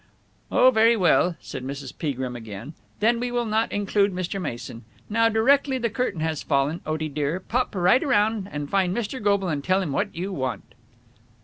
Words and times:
"Oh, 0.51 0.71
very 0.71 0.97
well," 0.97 1.35
said 1.41 1.63
Mrs. 1.63 1.95
Peagrim 1.95 2.35
again. 2.35 2.73
"Then 3.01 3.19
we 3.19 3.29
will 3.31 3.45
not 3.45 3.71
include 3.71 4.11
Mr. 4.11 4.41
Mason. 4.41 4.83
Now, 5.11 5.29
directly 5.29 5.77
the 5.77 5.91
curtain 5.91 6.21
has 6.21 6.41
fallen, 6.41 6.81
Otie 6.87 7.07
dear, 7.07 7.39
pop 7.39 7.75
right 7.75 8.03
round 8.03 8.49
and 8.51 8.67
find 8.67 8.97
Mr. 8.97 9.21
Goble 9.21 9.49
and 9.49 9.63
tell 9.63 9.79
him 9.79 9.91
what 9.91 10.15
you 10.15 10.33
want." 10.33 10.73